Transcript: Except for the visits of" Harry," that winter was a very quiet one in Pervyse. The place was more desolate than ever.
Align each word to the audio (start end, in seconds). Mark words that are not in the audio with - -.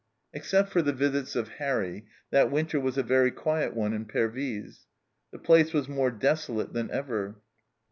Except 0.33 0.71
for 0.71 0.81
the 0.81 0.93
visits 0.93 1.35
of" 1.35 1.47
Harry," 1.59 2.07
that 2.31 2.49
winter 2.49 2.79
was 2.79 2.97
a 2.97 3.03
very 3.03 3.29
quiet 3.29 3.75
one 3.75 3.93
in 3.93 4.05
Pervyse. 4.05 4.87
The 5.29 5.37
place 5.37 5.73
was 5.73 5.87
more 5.87 6.09
desolate 6.09 6.73
than 6.73 6.89
ever. 6.89 7.39